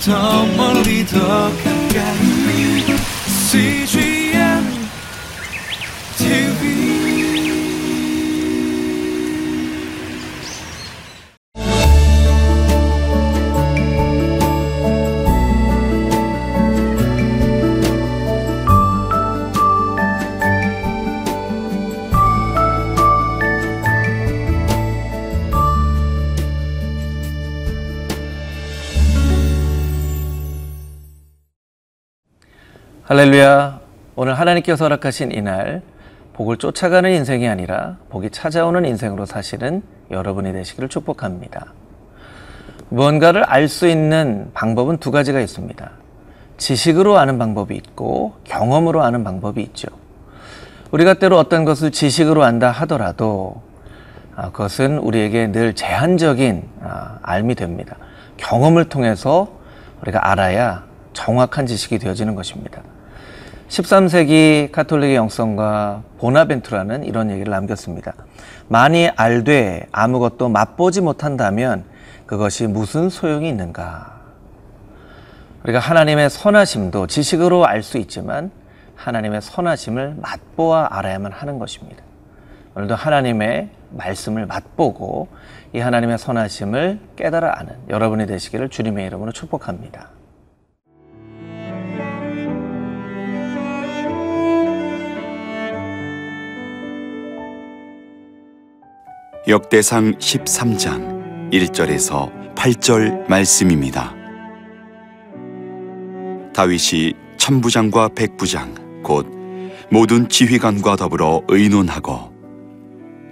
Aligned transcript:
더 0.00 0.46
멀리 0.56 1.04
더 1.04 1.18
가 1.62 1.69
할렐루야. 33.10 33.80
오늘 34.14 34.38
하나님께서 34.38 34.84
허락하신 34.84 35.32
이날 35.32 35.82
복을 36.32 36.58
쫓아가는 36.58 37.10
인생이 37.10 37.48
아니라 37.48 37.96
복이 38.08 38.30
찾아오는 38.30 38.84
인생으로 38.84 39.26
사시는 39.26 39.82
여러분이 40.12 40.52
되시기를 40.52 40.88
축복합니다. 40.88 41.74
무언가를 42.88 43.42
알 43.42 43.66
수 43.66 43.88
있는 43.88 44.52
방법은 44.54 44.98
두 44.98 45.10
가지가 45.10 45.40
있습니다. 45.40 45.90
지식으로 46.56 47.18
아는 47.18 47.36
방법이 47.36 47.74
있고 47.74 48.34
경험으로 48.44 49.02
아는 49.02 49.24
방법이 49.24 49.60
있죠. 49.60 49.88
우리가 50.92 51.14
때로 51.14 51.36
어떤 51.36 51.64
것을 51.64 51.90
지식으로 51.90 52.44
안다 52.44 52.70
하더라도 52.70 53.60
아, 54.36 54.52
그것은 54.52 54.98
우리에게 54.98 55.50
늘 55.50 55.74
제한적인 55.74 56.62
아, 56.84 57.18
알미 57.22 57.56
됩니다. 57.56 57.96
경험을 58.36 58.88
통해서 58.88 59.48
우리가 60.02 60.30
알아야 60.30 60.84
정확한 61.12 61.66
지식이 61.66 61.98
되어지는 61.98 62.36
것입니다. 62.36 62.82
13세기 63.70 64.72
카톨릭의 64.72 65.14
영성가 65.14 66.02
보나벤투라는 66.18 67.04
이런 67.04 67.30
얘기를 67.30 67.52
남겼습니다. 67.52 68.14
많이 68.66 69.08
알되 69.08 69.86
아무것도 69.92 70.48
맛보지 70.48 71.00
못한다면 71.00 71.84
그것이 72.26 72.66
무슨 72.66 73.08
소용이 73.08 73.48
있는가? 73.48 74.18
우리가 75.62 75.78
하나님의 75.78 76.30
선하심도 76.30 77.06
지식으로 77.06 77.64
알 77.64 77.84
수 77.84 77.98
있지만 77.98 78.50
하나님의 78.96 79.40
선하심을 79.40 80.16
맛보아 80.20 80.88
알아야만 80.90 81.30
하는 81.30 81.58
것입니다. 81.60 82.02
오늘도 82.74 82.96
하나님의 82.96 83.70
말씀을 83.90 84.46
맛보고 84.46 85.28
이 85.72 85.78
하나님의 85.78 86.18
선하심을 86.18 86.98
깨달아 87.14 87.60
아는 87.60 87.74
여러분이 87.88 88.26
되시기를 88.26 88.68
주님의 88.68 89.06
이름으로 89.06 89.30
축복합니다. 89.30 90.08
역대상 99.48 100.16
13장 100.16 101.50
1절에서 101.50 102.54
8절 102.54 103.26
말씀입니다. 103.26 104.14
다윗이 106.54 107.14
천부장과 107.38 108.10
백부장 108.14 109.02
곧 109.02 109.26
모든 109.90 110.28
지휘관과 110.28 110.96
더불어 110.96 111.42
의논하고 111.48 112.34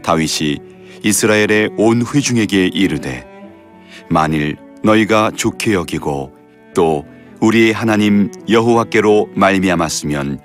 다윗이 0.03 0.56
이스라엘의 1.05 1.73
온 1.77 2.03
회중에게 2.03 2.69
이르되 2.69 3.27
만일 4.09 4.56
너희가 4.83 5.33
좋게 5.36 5.75
여기고 5.75 6.33
또 6.75 7.05
우리의 7.42 7.73
하나님 7.75 8.31
여호와께로 8.48 9.29
말미암았으면 9.34 10.41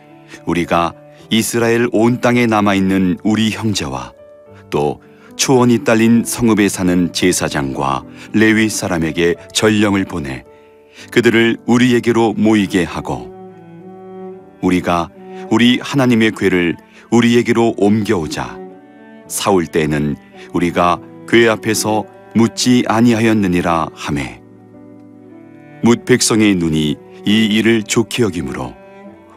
우리가 0.46 0.94
이스라엘 1.30 1.88
온 1.94 2.20
땅에 2.20 2.48
남아 2.48 2.74
있는 2.76 3.18
우리 3.24 3.50
형제와 3.52 4.12
또 4.70 5.00
초원이 5.36 5.84
딸린 5.84 6.24
성읍에 6.26 6.70
사는 6.70 7.12
제사장과 7.12 8.04
레위 8.34 8.70
사람에게 8.70 9.36
전령을 9.54 10.06
보내 10.06 10.44
그들을 11.12 11.58
우리에게로 11.66 12.34
모이게 12.34 12.84
하고 12.84 13.32
우리가 14.62 15.10
우리 15.50 15.80
하나님의 15.82 16.32
궤를 16.32 16.78
우리에게로 17.12 17.76
옮겨오자 17.78 18.58
사울 19.28 19.68
때에는 19.68 20.16
우리가 20.54 21.00
궤 21.28 21.48
앞에서 21.50 22.06
묻지 22.36 22.84
아니하였느니라 22.88 23.90
하매 23.94 24.42
묻 25.84 26.06
백성의 26.06 26.56
눈이 26.56 26.96
이 27.26 27.46
일을 27.46 27.84
좋게 27.84 28.24
여김으로 28.24 28.74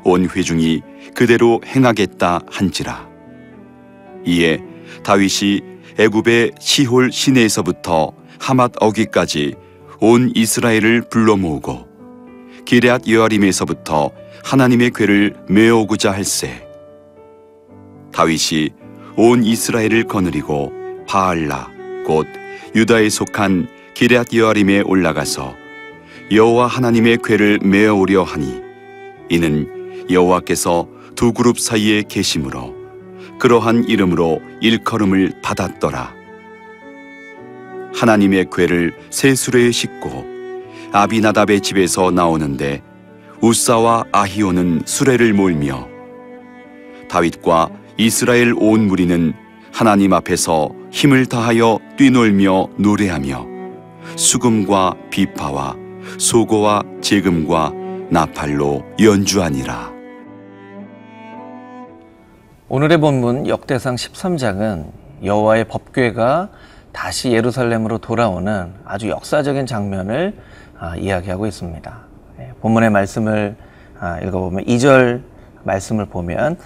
온 0.05 0.29
회중이 0.29 0.83
그대로 1.15 1.61
행하겠다 1.67 2.41
한지라. 2.49 3.09
이에 4.25 4.63
다윗이 5.03 5.63
애굽의 5.99 6.53
시홀 6.61 7.11
시내에서부터 7.11 8.13
하맛 8.39 8.73
어기까지 8.81 9.55
온 10.01 10.31
이스라엘을 10.35 11.09
불러 11.09 11.37
모으고 11.37 11.87
기럇 12.67 13.09
여아림에서부터 13.09 14.11
하나님의 14.45 14.91
궤를 14.95 15.35
메어오고자 15.49 16.13
할세. 16.13 16.67
다윗이 18.13 18.71
온 19.17 19.43
이스라엘을 19.43 20.05
거느리고 20.05 20.73
바알라 21.09 21.71
곧 22.05 22.27
유다에 22.75 23.09
속한 23.09 23.69
기럇 23.95 24.35
여아림에 24.35 24.83
올라가서 24.83 25.55
여호와 26.31 26.67
하나님의 26.67 27.19
궤를 27.25 27.61
메어오려 27.63 28.23
하니 28.23 28.61
이는 29.31 30.07
여호와께서 30.11 30.89
두 31.15 31.33
그룹 31.33 31.59
사이에 31.59 32.03
계심으로 32.07 32.76
그러한 33.39 33.85
이름으로 33.89 34.41
일컬음을 34.61 35.41
받았더라. 35.43 36.15
하나님의 37.95 38.47
궤를 38.53 38.95
새 39.11 39.35
수레에 39.35 39.71
싣고 39.71 40.25
아비나답의 40.93 41.61
집에서 41.61 42.11
나오는데 42.11 42.83
우사와 43.41 44.05
아히오는 44.13 44.83
수레를 44.85 45.33
몰며 45.33 45.89
다윗과 47.09 47.71
이스라엘 47.99 48.55
온 48.57 48.87
무리는 48.87 49.33
하나님 49.73 50.13
앞에서 50.13 50.71
힘을 50.91 51.27
다하여 51.27 51.79
뛰놀며 51.97 52.69
노래하며 52.77 53.47
수금과 54.17 54.95
비파와 55.11 55.77
소고와 56.19 56.83
재금과 57.01 57.73
나팔로 58.11 58.85
연주하니라. 59.01 59.96
오늘의 62.69 62.99
본문 62.99 63.47
역대상 63.47 63.95
13장은 63.95 64.87
여호와의 65.23 65.67
법궤가 65.67 66.49
다시 66.91 67.31
예루살렘으로 67.31 67.99
돌아오는 67.99 68.73
아주 68.85 69.09
역사적인 69.09 69.67
장면을 69.67 70.37
아, 70.77 70.97
이야기하고 70.97 71.47
있습니다. 71.47 71.99
예, 72.41 72.51
본문의 72.61 72.91
말씀을 72.91 73.55
아, 74.01 74.19
읽어보면 74.19 74.65
2절 74.65 75.23
말씀을 75.63 76.07
보면 76.07 76.59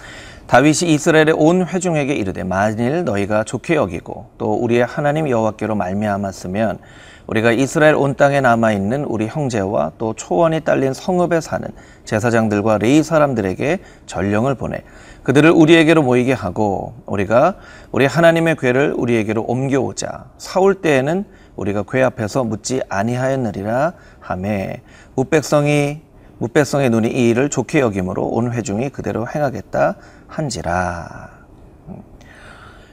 다윗이 0.47 0.91
이스라엘의 0.91 1.35
온 1.37 1.67
회중에게 1.67 2.15
이르되 2.15 2.43
만일 2.43 3.03
너희가 3.03 3.43
좋게 3.43 3.75
여기고 3.75 4.31
또 4.39 4.55
우리의 4.55 4.83
하나님 4.83 5.29
여호와께로 5.29 5.75
말미암았으면 5.75 6.79
우리가 7.27 7.51
이스라엘 7.51 7.93
온 7.93 8.15
땅에 8.15 8.41
남아 8.41 8.71
있는 8.71 9.05
우리 9.05 9.27
형제와 9.27 9.91
또 9.99 10.13
초원이 10.15 10.61
딸린 10.61 10.93
성읍에 10.93 11.41
사는 11.41 11.67
제사장들과 12.05 12.79
레이 12.79 13.03
사람들에게 13.03 13.79
전령을 14.07 14.55
보내 14.55 14.83
그들을 15.23 15.51
우리에게로 15.51 16.01
모이게 16.01 16.33
하고 16.33 16.95
우리가 17.05 17.55
우리 17.91 18.05
하나님의 18.05 18.55
궤를 18.55 18.93
우리에게로 18.97 19.43
옮겨오자. 19.43 20.25
사올 20.37 20.75
때에는 20.81 21.25
우리가 21.55 21.83
궤 21.87 22.01
앞에서 22.01 22.43
묻지 22.43 22.81
아니하였느리라 22.89 23.93
하매. 24.19 24.81
무백성이 25.15 26.01
무백성의 26.39 26.89
눈이 26.89 27.09
이 27.09 27.29
일을 27.29 27.49
좋게 27.49 27.81
여김으로 27.81 28.25
온 28.25 28.51
회중이 28.51 28.89
그대로 28.89 29.27
행하겠다 29.27 29.95
한지라. 30.27 31.29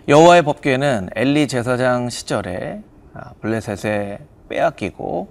여호와의 0.07 0.43
법궤는 0.43 1.11
엘리 1.15 1.49
제사장 1.49 2.11
시절에 2.11 2.83
아, 3.15 3.33
블레셋에 3.41 4.19
빼앗기고 4.51 5.29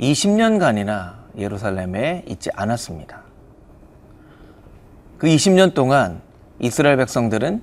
20년간이나 0.00 1.14
예루살렘에 1.38 2.24
있지 2.26 2.50
않았습니다. 2.54 3.22
그 5.24 5.30
20년 5.30 5.72
동안 5.72 6.20
이스라엘 6.58 6.98
백성들은 6.98 7.62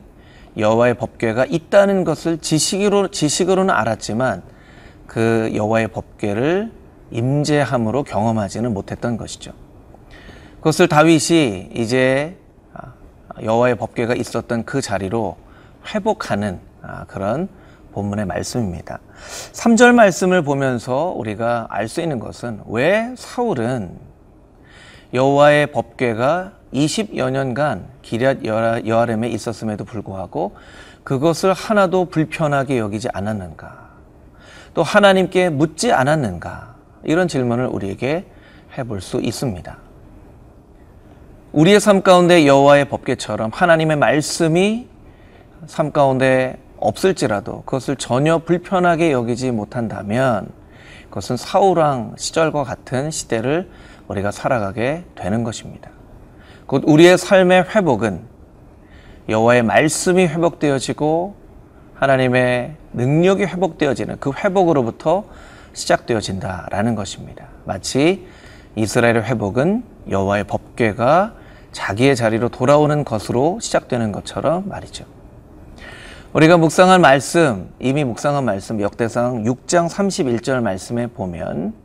여호와의 0.57 0.95
법궤가 0.95 1.45
있다는 1.45 2.03
것을 2.05 2.39
지식으로 2.39 3.09
지식으로는 3.09 3.71
알았지만 3.71 4.41
그 5.05 5.51
여호와의 5.53 5.89
법궤를 5.89 6.71
임재함으로 7.11 8.01
경험하지는 8.01 8.73
못했던 8.73 9.15
것이죠. 9.15 9.51
그것을 10.55 10.87
다윗이 10.87 11.69
이제 11.75 12.35
여호와의 13.43 13.75
법궤가 13.75 14.15
있었던 14.15 14.65
그 14.65 14.81
자리로 14.81 15.37
회복하는 15.93 16.59
아, 16.81 17.05
그런 17.05 17.47
본문의 17.91 18.25
말씀입니다. 18.25 18.97
3절 19.53 19.93
말씀을 19.93 20.41
보면서 20.41 21.13
우리가 21.15 21.67
알 21.69 21.87
수 21.87 22.01
있는 22.01 22.17
것은 22.17 22.63
왜 22.65 23.13
사울은 23.15 23.99
여호와의 25.13 25.67
법궤가 25.67 26.60
20여 26.73 27.31
년간 27.31 27.85
기럇 28.01 28.45
여아렘에 28.45 29.29
있었음에도 29.29 29.85
불구하고 29.85 30.56
그것을 31.03 31.53
하나도 31.53 32.06
불편하게 32.06 32.77
여기지 32.77 33.09
않았는가? 33.13 33.89
또 34.73 34.83
하나님께 34.83 35.50
묻지 35.50 35.91
않았는가? 35.91 36.75
이런 37.03 37.27
질문을 37.27 37.68
우리에게 37.68 38.25
해볼 38.77 39.01
수 39.01 39.19
있습니다. 39.19 39.77
우리의 41.51 41.79
삶 41.81 42.01
가운데 42.01 42.45
여호와의 42.45 42.85
법궤처럼 42.85 43.51
하나님의 43.53 43.97
말씀이 43.97 44.88
삶 45.65 45.91
가운데 45.91 46.57
없을지라도 46.77 47.63
그것을 47.63 47.97
전혀 47.97 48.39
불편하게 48.39 49.12
여기지 49.12 49.51
못한다면 49.51 50.50
그것은 51.09 51.35
사울왕 51.35 52.15
시절과 52.18 52.63
같은 52.63 53.12
시대를 53.12 53.69
우리가 54.07 54.31
살아가게 54.31 55.03
되는 55.15 55.44
것입니다. 55.44 55.91
곧 56.71 56.83
우리의 56.85 57.18
삶의 57.18 57.65
회복은 57.75 58.21
여호와의 59.27 59.62
말씀이 59.62 60.25
회복되어지고 60.25 61.35
하나님의 61.95 62.75
능력이 62.94 63.44
회복되어지는 63.44 64.15
그 64.21 64.31
회복으로부터 64.31 65.25
시작되어진다라는 65.73 66.95
것입니다. 66.95 67.47
마치 67.65 68.25
이스라엘의 68.77 69.23
회복은 69.23 69.83
여호와의 70.09 70.45
법궤가 70.45 71.33
자기의 71.73 72.15
자리로 72.15 72.47
돌아오는 72.47 73.03
것으로 73.03 73.59
시작되는 73.59 74.13
것처럼 74.13 74.69
말이죠. 74.69 75.03
우리가 76.31 76.56
묵상한 76.56 77.01
말씀, 77.01 77.69
이미 77.79 78.06
묵상한 78.06 78.45
말씀 78.45 78.79
역대상 78.79 79.44
6장 79.44 79.89
31절 79.89 80.62
말씀에 80.62 81.07
보면 81.07 81.73
어, 81.73 81.81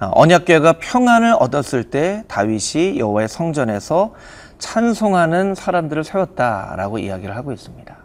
언약궤가 0.00 0.74
평안을 0.74 1.36
얻었을 1.38 1.84
때 1.84 2.24
다윗이 2.28 2.98
여호와의 2.98 3.28
성전에서 3.28 4.14
찬송하는 4.58 5.54
사람들을 5.54 6.04
세웠다라고 6.04 6.98
이야기를 6.98 7.36
하고 7.36 7.52
있습니다. 7.52 7.96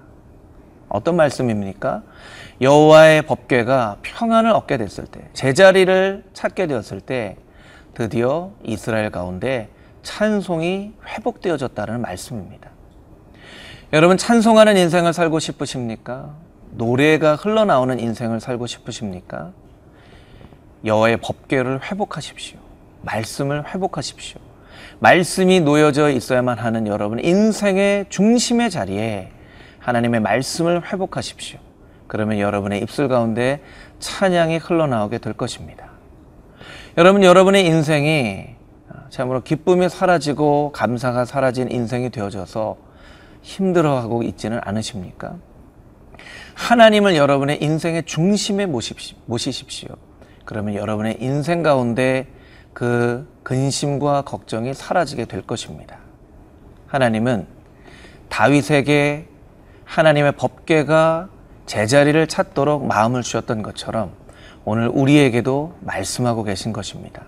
어떤 0.89 1.15
말씀입니까? 1.15 2.03
여호와의 2.61 3.23
법궤가 3.23 3.97
평안을 4.01 4.51
얻게 4.51 4.77
됐을 4.77 5.05
때, 5.05 5.21
제자리를 5.33 6.23
찾게 6.33 6.67
되었을 6.67 7.01
때 7.01 7.37
드디어 7.93 8.51
이스라엘 8.63 9.09
가운데 9.09 9.69
찬송이 10.03 10.93
회복되어졌다는 11.07 12.01
말씀입니다. 12.01 12.69
여러분 13.93 14.17
찬송하는 14.17 14.77
인생을 14.77 15.13
살고 15.13 15.39
싶으십니까? 15.39 16.35
노래가 16.71 17.35
흘러나오는 17.35 17.99
인생을 17.99 18.39
살고 18.39 18.67
싶으십니까? 18.67 19.51
여호와의 20.83 21.17
법궤를 21.17 21.83
회복하십시오. 21.83 22.59
말씀을 23.01 23.73
회복하십시오. 23.73 24.39
말씀이 24.99 25.59
놓여져 25.61 26.09
있어야만 26.09 26.57
하는 26.57 26.87
여러분 26.87 27.19
인생의 27.19 28.05
중심의 28.09 28.69
자리에 28.69 29.31
하나님의 29.79 30.19
말씀을 30.21 30.91
회복하십시오. 30.91 31.59
그러면 32.07 32.39
여러분의 32.39 32.81
입술 32.81 33.07
가운데 33.07 33.61
찬양이 33.99 34.57
흘러나오게 34.57 35.17
될 35.19 35.33
것입니다. 35.33 35.89
여러분 36.97 37.23
여러분의 37.23 37.65
인생이 37.65 38.55
참으로 39.09 39.41
기쁨이 39.41 39.89
사라지고 39.89 40.71
감사가 40.71 41.25
사라진 41.25 41.69
인생이 41.71 42.09
되어져서 42.09 42.77
힘들어하고 43.41 44.23
있지는 44.23 44.59
않으십니까? 44.63 45.35
하나님을 46.55 47.15
여러분의 47.15 47.61
인생의 47.61 48.03
중심에 48.03 48.65
모시십시오. 48.65 49.95
그러면 50.45 50.75
여러분의 50.75 51.17
인생 51.19 51.63
가운데 51.63 52.27
그 52.73 53.27
근심과 53.43 54.21
걱정이 54.23 54.73
사라지게 54.73 55.25
될 55.25 55.41
것입니다. 55.41 55.97
하나님은 56.87 57.47
다윗에게 58.29 59.27
하나님의 59.85 60.33
법궤가 60.33 61.29
제자리를 61.65 62.27
찾도록 62.27 62.85
마음을 62.85 63.21
주셨던 63.21 63.61
것처럼 63.61 64.11
오늘 64.65 64.87
우리에게도 64.87 65.75
말씀하고 65.81 66.43
계신 66.43 66.73
것입니다. 66.73 67.23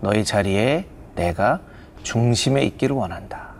너희 0.00 0.24
자리에 0.24 0.86
내가 1.14 1.60
중심에 2.02 2.62
있기를 2.62 2.94
원한다. 2.94 3.54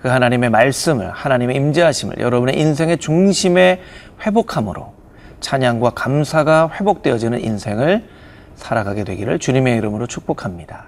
그 0.00 0.08
하나님의 0.08 0.50
말씀을 0.50 1.10
하나님의 1.10 1.56
임재하심을 1.56 2.18
여러분의 2.20 2.58
인생의 2.58 2.98
중심에 2.98 3.80
회복함으로 4.24 4.97
찬양과 5.40 5.90
감사가 5.90 6.70
회복되어지는 6.74 7.40
인생을 7.40 8.08
살아가게 8.56 9.04
되기를 9.04 9.38
주님의 9.38 9.76
이름으로 9.78 10.06
축복합니다. 10.06 10.86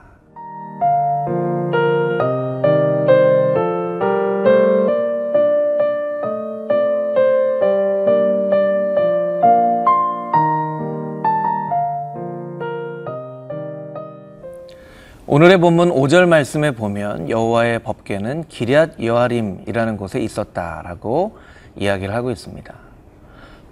오늘의 15.33 15.59
본문 15.59 15.91
5절 15.91 16.27
말씀에 16.27 16.73
보면 16.73 17.31
여호와의 17.31 17.85
법궤는 17.85 18.49
기럇 18.49 19.01
여아림이라는 19.01 19.97
곳에 19.97 20.19
있었다라고 20.19 21.39
이야기를 21.77 22.13
하고 22.13 22.33
있습니다. 22.33 22.90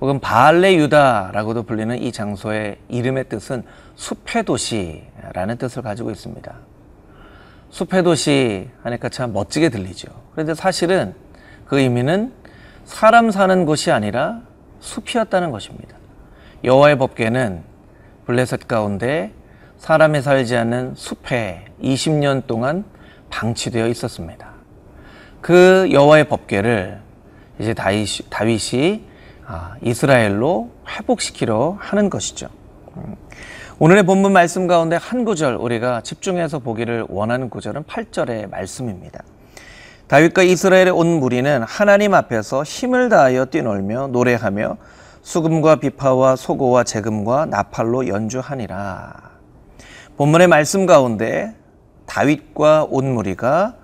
혹은 0.00 0.20
바알레 0.20 0.76
유다라고도 0.76 1.64
불리는 1.64 2.00
이 2.00 2.12
장소의 2.12 2.78
이름의 2.88 3.28
뜻은 3.28 3.64
숲의 3.96 4.44
도시라는 4.44 5.56
뜻을 5.58 5.82
가지고 5.82 6.10
있습니다. 6.10 6.54
숲의 7.70 8.02
도시 8.04 8.70
하니까 8.82 9.08
참 9.08 9.32
멋지게 9.32 9.68
들리죠. 9.70 10.08
그런데 10.32 10.54
사실은 10.54 11.14
그 11.66 11.80
의미는 11.80 12.32
사람 12.84 13.30
사는 13.30 13.66
곳이 13.66 13.90
아니라 13.90 14.40
숲이었다는 14.80 15.50
것입니다. 15.50 15.96
여호와의 16.64 16.96
법궤는 16.98 17.62
블레셋 18.26 18.68
가운데 18.68 19.32
사람이 19.78 20.22
살지 20.22 20.56
않는 20.56 20.94
숲에 20.96 21.66
20년 21.82 22.46
동안 22.46 22.84
방치되어 23.30 23.88
있었습니다. 23.88 24.48
그 25.40 25.88
여호와의 25.92 26.28
법궤를 26.28 27.00
이제 27.58 27.74
다윗이, 27.74 28.30
다윗 28.30 29.07
이 29.48 29.50
아, 29.50 29.76
이스라엘로 29.80 30.68
회복시키려 30.86 31.78
하는 31.80 32.10
것이죠. 32.10 32.48
음. 32.98 33.16
오늘의 33.78 34.02
본문 34.02 34.32
말씀 34.32 34.66
가운데 34.66 34.96
한 34.96 35.24
구절 35.24 35.54
우리가 35.54 36.02
집중해서 36.02 36.58
보기를 36.58 37.06
원하는 37.08 37.48
구절은 37.48 37.84
8절의 37.84 38.50
말씀입니다. 38.50 39.22
다윗과 40.06 40.42
이스라엘의 40.42 40.90
온 40.90 41.18
무리는 41.18 41.62
하나님 41.62 42.12
앞에서 42.12 42.62
힘을 42.62 43.08
다하여 43.08 43.46
뛰놀며 43.46 44.08
노래하며 44.08 44.76
수금과 45.22 45.76
비파와 45.76 46.36
소고와 46.36 46.84
재금과 46.84 47.46
나팔로 47.46 48.06
연주하니라. 48.08 49.14
본문의 50.18 50.48
말씀 50.48 50.84
가운데 50.84 51.54
다윗과 52.04 52.88
온 52.90 53.14
무리가 53.14 53.76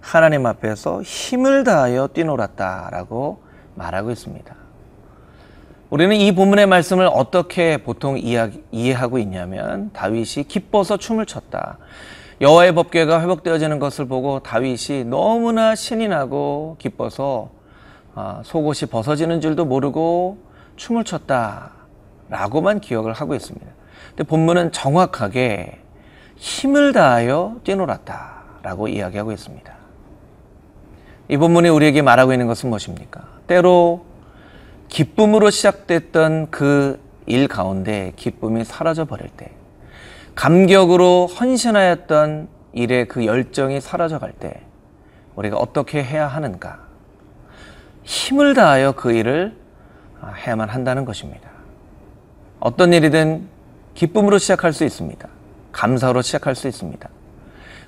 하나님 0.00 0.46
앞에서 0.46 1.02
힘을 1.02 1.64
다하여 1.64 2.08
뛰놀았다라고 2.08 3.42
말하고 3.74 4.10
있습니다. 4.10 4.59
우리는 5.90 6.14
이 6.14 6.32
본문의 6.32 6.66
말씀을 6.66 7.10
어떻게 7.12 7.76
보통 7.76 8.16
이해하고 8.16 9.18
있냐면 9.18 9.90
다윗이 9.92 10.44
기뻐서 10.46 10.96
춤을 10.96 11.26
췄다. 11.26 11.78
여호와의 12.40 12.74
법궤가 12.76 13.20
회복되어지는 13.20 13.80
것을 13.80 14.06
보고 14.06 14.38
다윗이 14.38 15.04
너무나 15.04 15.74
신이 15.74 16.06
나고 16.06 16.76
기뻐서 16.78 17.50
아, 18.14 18.40
속옷이 18.44 18.88
벗어지는 18.88 19.40
줄도 19.40 19.64
모르고 19.64 20.38
춤을 20.76 21.02
췄다라고만 21.04 22.80
기억을 22.80 23.12
하고 23.12 23.34
있습니다. 23.34 23.66
근데 24.10 24.22
본문은 24.22 24.70
정확하게 24.70 25.80
힘을 26.36 26.92
다하여 26.92 27.56
뛰놀았다라고 27.64 28.86
이야기하고 28.86 29.32
있습니다. 29.32 29.74
이 31.28 31.36
본문이 31.36 31.68
우리에게 31.68 32.02
말하고 32.02 32.32
있는 32.32 32.46
것은 32.46 32.70
무엇입니까? 32.70 33.22
때로 33.48 34.09
기쁨으로 34.90 35.50
시작됐던 35.50 36.50
그 36.50 37.10
일 37.30 37.46
가운데 37.46 38.12
기쁨이 38.16 38.64
사라져 38.64 39.04
버릴 39.04 39.28
때, 39.28 39.52
감격으로 40.34 41.28
헌신하였던 41.28 42.48
일의 42.72 43.06
그 43.06 43.24
열정이 43.24 43.80
사라져 43.80 44.18
갈 44.18 44.32
때, 44.32 44.62
우리가 45.36 45.56
어떻게 45.56 46.02
해야 46.02 46.26
하는가? 46.26 46.80
힘을 48.02 48.54
다하여 48.54 48.92
그 48.92 49.12
일을 49.12 49.56
해야만 50.44 50.68
한다는 50.68 51.04
것입니다. 51.04 51.48
어떤 52.58 52.92
일이든 52.92 53.46
기쁨으로 53.94 54.38
시작할 54.38 54.72
수 54.72 54.84
있습니다. 54.84 55.28
감사로 55.70 56.22
시작할 56.22 56.56
수 56.56 56.66
있습니다. 56.66 57.08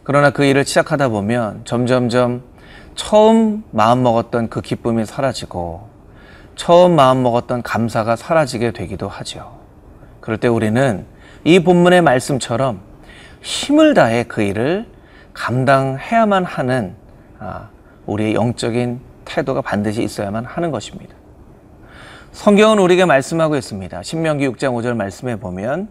그러나 0.05 0.31
그 0.31 0.45
일을 0.45 0.65
시작하다 0.65 1.09
보면 1.09 1.63
점점점 1.65 2.45
처음 2.95 3.65
마음 3.73 4.05
먹었던 4.05 4.51
그 4.51 4.61
기쁨이 4.61 5.05
사라지고 5.05 5.92
처음 6.57 6.97
마음 6.97 7.23
먹었던 7.23 7.63
감사가 7.63 8.17
사라지게 8.17 8.73
되기도 8.73 9.09
하죠. 9.09 9.59
그럴 10.21 10.39
때 10.39 10.49
우리는 10.49 11.05
이 11.45 11.61
본문의 11.61 12.03
말씀처럼 12.03 12.81
힘을 13.41 13.95
다해 13.95 14.25
그 14.25 14.43
일을 14.43 14.87
감당해야만 15.35 16.45
하는 16.45 16.95
아, 17.39 17.69
우리의 18.07 18.35
영적인 18.35 19.01
태도가 19.25 19.63
반드시 19.63 20.03
있어야만 20.03 20.45
하는 20.45 20.71
것입니다. 20.71 21.15
성경은 22.33 22.79
우리에게 22.79 23.05
말씀하고 23.05 23.57
있습니다. 23.57 24.03
신명기 24.03 24.49
6장 24.49 24.75
5절 24.75 24.95
말씀에 24.95 25.37
보면 25.37 25.89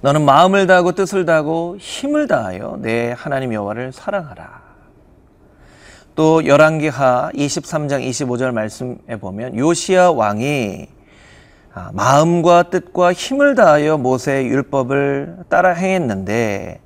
너는 0.00 0.24
마음을 0.24 0.66
다하고 0.66 0.92
뜻을 0.92 1.24
다하고 1.24 1.76
힘을 1.78 2.26
다하여 2.26 2.78
내 2.80 3.14
하나님 3.16 3.54
여호와를 3.54 3.92
사랑하라. 3.92 4.61
또 6.14 6.44
열왕기하 6.44 7.30
23장 7.34 8.06
25절 8.06 8.52
말씀에 8.52 9.16
보면 9.18 9.56
요시야 9.56 10.10
왕이 10.10 10.88
아, 11.74 11.90
마음과 11.94 12.64
뜻과 12.64 13.14
힘을 13.14 13.54
다하여 13.54 13.96
모세의 13.96 14.46
율법을 14.46 15.44
따라 15.48 15.72
행했는데 15.72 16.80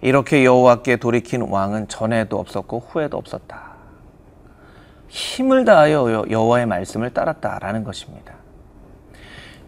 이렇게 0.00 0.44
여호와께 0.46 0.96
돌이킨 0.96 1.42
왕은 1.42 1.88
전에도 1.88 2.38
없었고 2.38 2.86
후에도 2.88 3.18
없었다. 3.18 3.70
힘을 5.08 5.66
다하여 5.66 6.24
여호와의 6.30 6.64
말씀을 6.64 7.10
따랐다라는 7.12 7.84
것입니다. 7.84 8.34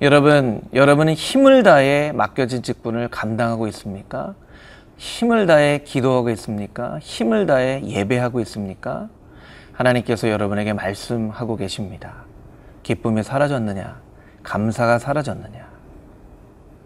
여러분, 0.01 0.63
여러분은 0.73 1.13
힘을 1.13 1.63
다해 1.63 2.13
맡겨진 2.13 2.63
직분을 2.63 3.09
감당하고 3.09 3.67
있습니까? 3.69 4.35
힘을 4.97 5.47
다해 5.47 5.81
기도하고 5.85 6.31
있습니까? 6.31 6.99
힘을 7.01 7.47
다해 7.47 7.83
예배하고 7.85 8.41
있습니까? 8.41 9.09
하나님께서 9.73 10.29
여러분에게 10.29 10.73
말씀하고 10.73 11.57
계십니다. 11.57 12.25
기쁨이 12.83 13.23
사라졌느냐? 13.23 14.01
감사가 14.43 14.99
사라졌느냐? 14.99 15.67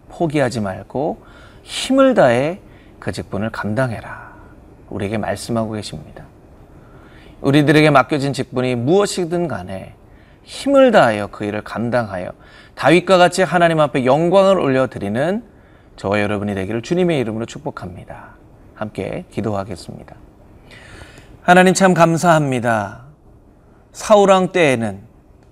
포기하지 0.09 0.61
말고 0.61 1.21
힘을 1.63 2.13
다해 2.13 2.59
그 2.99 3.11
직분을 3.11 3.49
감당해라. 3.49 4.33
우리에게 4.89 5.17
말씀하고 5.17 5.73
계십니다. 5.73 6.23
우리들에게 7.41 7.89
맡겨진 7.89 8.33
직분이 8.33 8.75
무엇이든 8.75 9.47
간에 9.47 9.93
힘을 10.43 10.91
다하여 10.91 11.27
그 11.27 11.43
일을 11.43 11.61
감당하여 11.61 12.31
다윗과 12.75 13.17
같이 13.17 13.43
하나님 13.43 13.79
앞에 13.79 14.05
영광을 14.05 14.57
올려드리는 14.59 15.43
저와 15.97 16.21
여러분이 16.21 16.53
되기를 16.55 16.81
주님의 16.83 17.19
이름으로 17.19 17.45
축복합니다. 17.45 18.35
함께 18.75 19.25
기도하겠습니다. 19.31 20.15
하나님 21.41 21.73
참 21.73 21.93
감사합니다. 21.93 23.03
사우랑 23.91 24.51
때에는 24.51 25.01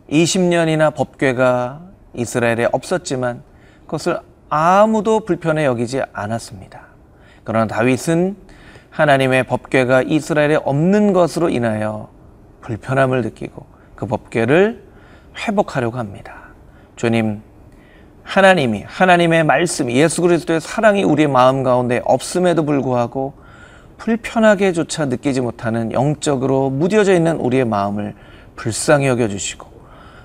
20년이나 0.10 0.94
법궤가 0.96 1.82
이스라엘에 2.14 2.68
없었지만 2.72 3.42
그것을 3.86 4.20
아무도 4.50 5.22
불편해 5.22 5.66
여기지 5.66 6.04
않았습니다. 6.14 6.82
그러나 7.44 7.66
다윗은 7.66 8.38
하나님의 8.92 9.46
법궤가 9.46 10.04
이스라엘에 10.04 10.56
없는 10.64 11.14
것으로 11.14 11.50
인하여 11.50 12.10
불편함을 12.62 13.24
느끼고 13.24 13.66
그 13.96 14.06
법궤를 14.06 14.84
회복하려고 15.40 15.98
합니다. 15.98 16.50
주님, 16.96 17.42
하나님이 18.25 18.84
하나님의 18.86 19.44
말씀, 19.46 19.89
예수 19.89 20.22
그리스도의 20.22 20.60
사랑이 20.60 21.03
우리의 21.03 21.29
마음 21.29 21.63
가운데 21.63 22.01
없음에도 22.03 22.65
불구하고 22.65 23.34
불편하게조차 23.98 25.05
느끼지 25.05 25.41
못하는 25.41 25.91
영적으로 25.94 26.70
무뎌져 26.70 27.13
있는 27.13 27.38
우리의 27.38 27.65
마음을 27.65 28.13
불쌍히 28.55 29.08
여겨 29.08 29.29
주시고 29.29 29.67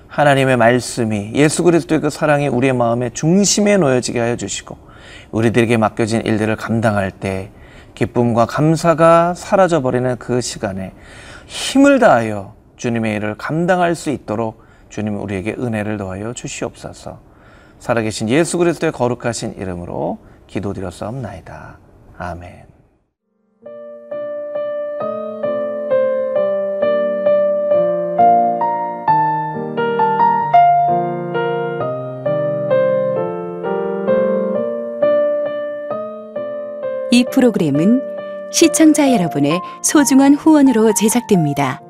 하나님의 0.07 0.57
말씀이 0.57 1.31
예수 1.35 1.63
그리스도의 1.63 2.01
그 2.01 2.09
사랑이 2.09 2.49
우리의 2.49 2.73
마음의 2.73 3.11
중심에 3.11 3.77
놓여지게 3.77 4.19
하여 4.19 4.35
주시고 4.35 4.77
우리들에게 5.31 5.77
맡겨진 5.77 6.21
일들을 6.25 6.57
감당할 6.57 7.11
때 7.11 7.51
기쁨과 7.95 8.47
감사가 8.47 9.35
사라져 9.35 9.81
버리는 9.81 10.17
그 10.17 10.41
시간에 10.41 10.91
힘을 11.45 11.99
다하여 11.99 12.55
주님의 12.75 13.15
일을 13.17 13.35
감당할 13.35 13.95
수 13.95 14.09
있도록 14.09 14.63
주님 14.89 15.21
우리에게 15.21 15.55
은혜를 15.57 15.97
더하여 15.97 16.33
주시옵소서. 16.33 17.30
살아계신 17.81 18.29
예수 18.29 18.59
그리스도의 18.59 18.91
거룩하신 18.91 19.55
이름으로 19.57 20.19
기도드렸사옵나이다. 20.45 21.79
아멘. 22.17 22.67
이 37.09 37.25
프로그램은 37.31 37.99
시청자 38.51 39.11
여러분의 39.11 39.59
소중한 39.81 40.35
후원으로 40.35 40.93
제작됩니다. 40.93 41.80